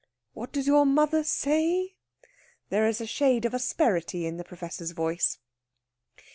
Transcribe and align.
"What 0.33 0.51
does 0.51 0.65
your 0.65 0.83
mother 0.87 1.23
say?" 1.23 1.93
There 2.69 2.87
is 2.87 3.01
a 3.01 3.05
shade 3.05 3.45
of 3.45 3.53
asperity 3.53 4.25
in 4.25 4.37
the 4.37 4.43
Professor's 4.43 4.93
voice. 4.93 5.37